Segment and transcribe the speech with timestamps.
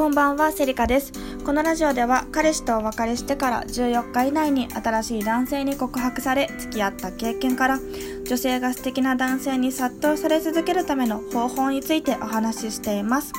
[0.00, 1.12] こんばんはセリカです。
[1.44, 7.78] このラジオでは彼氏とお別れしてから14日以内に新しい男性に告白され付き合った経験から
[8.26, 13.34] 女性が素敵な男性に殺到され続けるための方法についてお話ししています。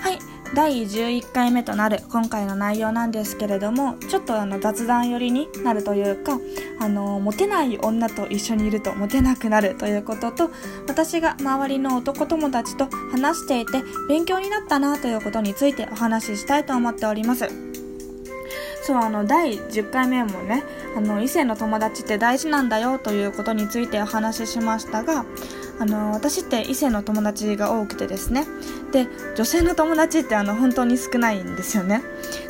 [0.00, 0.33] はい。
[0.54, 6.38] 第11回目となる今回の内容なんですけれどもちょっとあの雑談寄りになるというか
[6.80, 10.50] あのモテない女と一緒にいるとモテなくなるということと
[10.86, 17.48] 私が周りの男友達と話していて勉強になったなということについてお話ししたいと思っております。
[18.84, 20.62] そうあの第10回目もね
[20.94, 25.24] あの異性の友達って大事なんだよということについてお話ししましたが
[25.78, 28.46] あの私って異性の友達が多くてですね。
[28.92, 32.02] で女性の友達ってあの本当に少ないんですよね。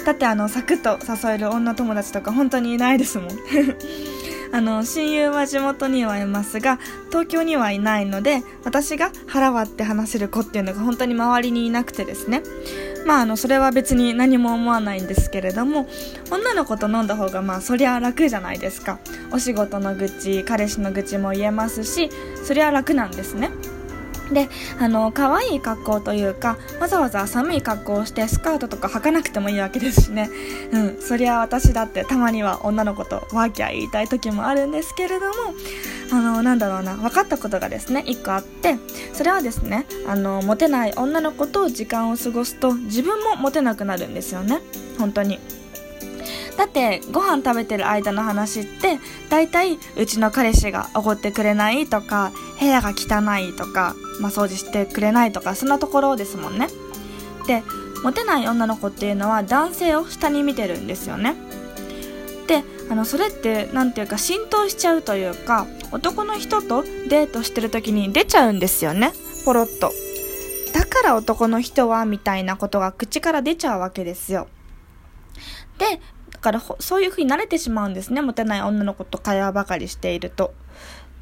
[0.04, 3.28] だってあのサクッと誘える女友達とか本当にいないですもん。
[4.52, 6.78] あの親友は地元にはいますが
[7.08, 12.42] 東京にはいないので私が腹割って話せる子っていうのが本当に周りにいなくてですね。
[13.04, 15.86] まああのそれは別に何も思わないんですけれども
[16.30, 18.98] 女の子と飲んだ方がまあそりゃ楽じゃないですか。
[19.32, 22.10] お仕事の愚痴彼氏の愚痴も言えますし
[22.44, 23.50] そりゃ楽なんですね。
[24.32, 24.48] で
[24.80, 30.30] あの可愛い格好というかわざわざ寒い格好をしてスカートとか履かなくてもいいわけですしね。
[30.72, 35.32] うんそりゃ私だってたまには女の子とワーキャー言いたい時もあるんですけれども
[36.12, 38.76] あのなんだろうな分かったことがですね1個あって
[39.12, 44.60] それはですねあのモテない女の子と時間を過ごすと自分もモテなくなるんですよね。
[44.98, 45.38] 本当に。
[46.56, 56.68] だってご飯食べてる間の話って大体うちの彼氏がおごってくれないとか部屋が汚いとか、まあ、掃除してくれないとかそんなところですもんね。
[57.46, 57.62] で
[58.02, 61.34] モテない女の子っていうのは男性を下に見てるんですよね。
[62.46, 69.12] であのそれって何ていうか浸透しちゃうというか男の人とデートしてる時に出ちゃうんですよね。
[69.44, 69.92] ポロッと。
[70.74, 74.48] だから男の人はみたいなことが口から出ちゃうわけですよ。
[75.78, 76.00] で
[76.44, 78.20] からそういう風に慣れてしまうんですね。
[78.20, 80.52] モテない女の子と会話ばかりしていると。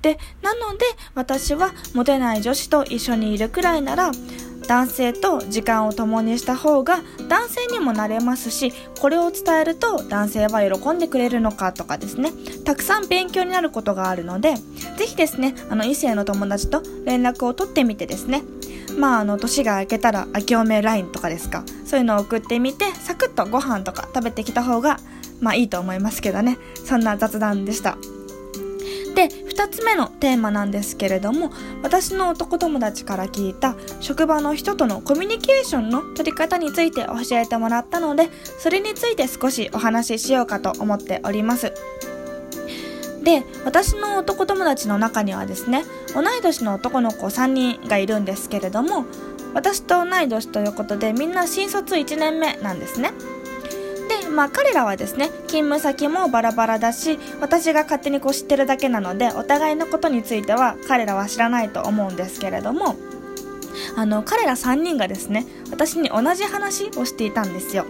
[0.02, 4.10] でなので私はモテない女子と一緒にいるくらいなら
[4.66, 12.32] 男性と時間を共にした方が男性にもなれますしこれを伝えると男性は喜んでくれるのかとかですね。
[12.64, 14.56] たくさん勉強になることがあるので
[14.96, 18.42] ぜひですねあの異性の友達と連絡を取ってみてですね。
[18.98, 21.64] まああの年が明けたら明けおめ LINE とかですか。
[21.84, 24.98] そういうのを送ってみてサクッとご飯とか食べてきた方が
[25.42, 26.56] まあいいと思いますけどね。
[26.84, 27.98] そんな雑談でした。
[29.14, 31.50] で2つ目のテーマなんですけれども
[31.82, 41.74] 私の男友達から聞いた職場の人とのコミュニケーションの取り方について教えてもらったのでそれについて少しお話ししようかと思っております。
[43.22, 49.04] で私の男友達の中にはですね同い年の男の子3人がいるんですけれども
[49.54, 53.12] 私と同い年ということでみんな新卒1年目なんですね、
[54.32, 62.96] まあ彼らはですね、勤務先もバラバラだし、私が勝手にこう知ってるだけなので、お互いのことについては彼らは知らないと思うんですけれども、
[63.96, 67.86] あの、彼ら3人がですね、私に同じ話をしていたんですよ。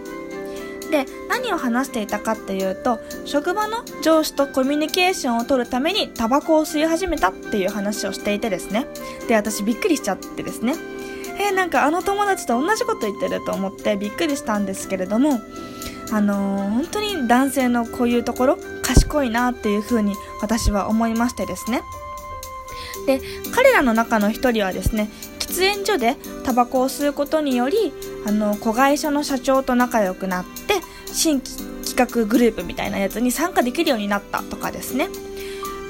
[0.91, 8.85] で、何を話していたかっていうと、職場の上司とコミュニケーションを取るためにタバコを吸い始めたっていう話をしていてですね。
[9.27, 10.75] で、私びっくりしちゃってですね。
[11.39, 15.39] えー、なんかあの友達と同じこと言ってると思ってびっくりしたんですけれども、
[16.13, 21.81] あのー、本当に男性のこういうところ賢いなっていうふうに私は思いましてですね。
[23.07, 23.19] で
[23.53, 25.09] 彼らの中の一人はですね
[25.39, 26.15] 喫煙所で
[26.45, 27.91] タバコを吸うことにより
[28.27, 30.75] あの子会社の社長と仲良くなって
[31.07, 35.09] 新規企画グループみたいなやつに参加できるようになったとかですね。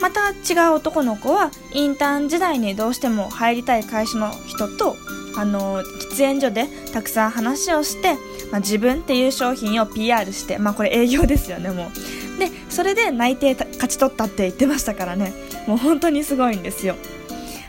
[0.02, 4.96] また違う男の子はインターン時代にどうしても入りたい会社の人と
[5.38, 8.16] あの喫煙所でたくさん話をして
[8.52, 12.40] まあ、自分っていう商品を PR して、まあ、これ営業ですよねもう。
[12.40, 15.34] でそれで内定勝ち取ったって言ってましたからね。
[15.68, 16.96] もう本当にすごいんですよ。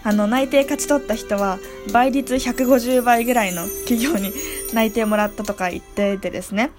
[0.02, 1.58] あの内定勝ち取った人は
[1.92, 4.32] 倍率150倍ぐらいの企業に
[4.74, 6.70] 内定もらったとか言っててですね。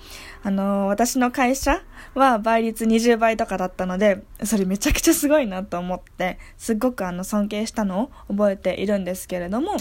[0.43, 1.81] あの私の会社
[2.13, 9.75] は倍率20倍とかだったのでそれめちゃくちゃすごいなと思ってすっごくあの尊敬したのを覚えているんですけれども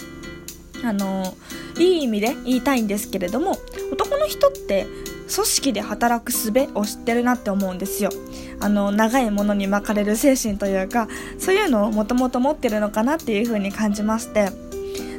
[0.84, 1.34] あの
[1.78, 3.56] いい意味で言いたいんですけれども
[3.92, 4.86] 男の人って
[5.34, 8.10] 組織で働く術を知ってるなって思うんですよ。
[8.60, 11.08] あの長いものに巻かれる精神というか
[11.38, 14.50] そういうのをもともと持ってるのかなっていう風に感じまして。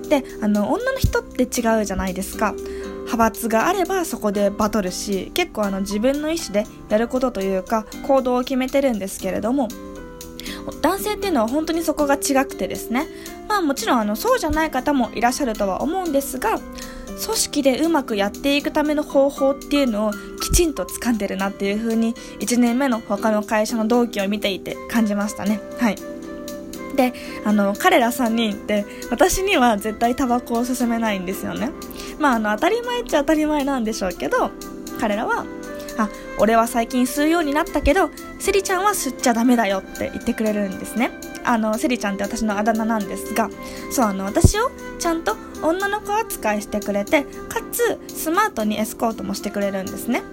[0.06, 2.54] であの女の人って違うじゃないですか。
[3.06, 9.68] 派閥があればそこでバトルし結構あの自分の意思でやることというか行動を決めてるんですけれども
[10.82, 13.08] 男性っていうのは本当にそこが違くてですね。
[13.48, 16.60] まあもちろんあのそうじゃない方もいらっしゃるとは思うんですが
[17.24, 25.62] 組織でうまくやっていくための方法っていうのをきちんと掴んでるなっていう風に1年目の他の会社の同期を見ていて感じましたね。
[25.80, 25.96] はい。
[26.96, 27.14] で
[27.44, 31.72] あの彼ら3人って私には絶対タバコを勧めないんですよね。
[32.20, 34.52] まああの当たり前っちゃ当たり前なんでしょうけど
[35.00, 35.46] 彼らは
[35.98, 36.10] あ
[36.40, 38.10] 俺は最近吸うようになったけど
[38.40, 41.12] セリちゃんは吸っちゃダメだよって言ってくれるんですね。
[41.44, 43.50] あのセリちゃんって私のあだ名なんですが
[43.92, 50.24] そうあの私をちゃんと女の子扱いしてくれてかつスマートにエスコートもしてくれるんですね。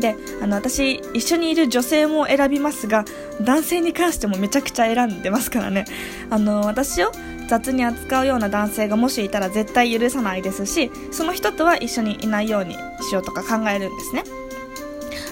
[0.00, 3.04] であの私一緒にいる女性も選びますが
[3.40, 5.84] 男性に関してもめちゃくちゃ選んでますからね。
[6.30, 7.12] あの私を
[7.48, 14.22] 雑に扱うような男性がもしいたら絶対許さないですしその人とは一緒にいないようにしようとか考えるんですね。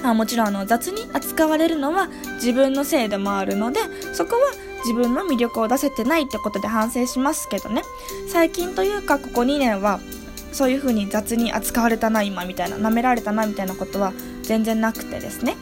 [0.03, 3.81] あもちろんあの雑に扱われるのは自分のせいでもあるので
[4.13, 4.41] そこは
[4.85, 7.83] 自分の魅力を出せてないってことで反省しますけどね。
[8.29, 10.01] 最近というかここ2年は
[10.53, 14.13] そういう風に雑に扱われたな今みたいな舐められたなみたいなことは
[14.43, 15.57] 全然なくてですね。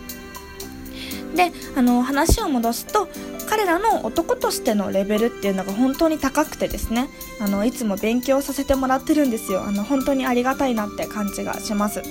[1.35, 3.09] であの話を戻すと
[3.49, 7.09] 彼らの男としてのレベルっていうのが本当に高くてですね。
[7.41, 9.65] あのいつも勉強させてもらってるんですよ。
[9.65, 12.03] あの本当にありがたいなって感じがします。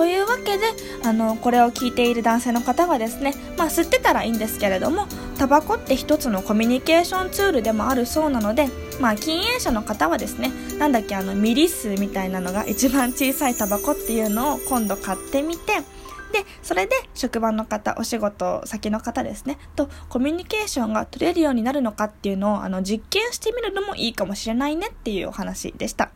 [0.00, 0.64] というわけで
[1.04, 5.06] あのこれを聞いている男性の方がですね、まあ、吸ってたらいいんですけれども
[5.36, 8.68] タバコって一つのコミュニケーションツールでもあるそうなので、
[8.98, 15.74] まあ、禁煙者の方はですねなんだっけあのミリ数みたいなのが一番小さいタバコっていうのを今度買ってみて
[16.32, 26.10] でそれで職場の方お仕事先の方ですねとコミュニケーションが取れるようになるのかっていうのをあの実験してみるのもいいかもしれないねっていうお話でした。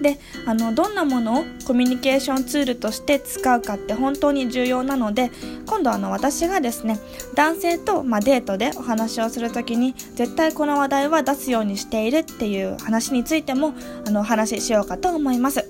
[0.00, 5.30] であのどんなものをコミュニケーションツールとして使うかって本当に重要なので
[5.66, 6.98] 今度あの私がですね
[7.34, 13.74] 男性と、まあ、デートでお話をする時に絶対この話題は出すようにしているっていう話についても
[14.06, 15.68] あのお話ししようかと思います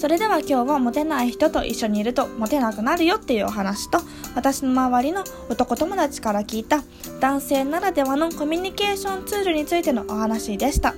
[0.00, 4.00] それでは今日はモテない人と一緒にいるとモテなくなるよっていうお話と
[4.34, 6.82] 私の周りの男友達から聞いた
[7.20, 10.94] 男性ならではのコミュニケーションツールについてのお話でした。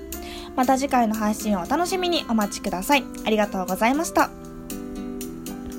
[0.57, 3.05] また次回の配信をお楽しみにお待ちください。
[3.25, 4.42] ありがとうございました。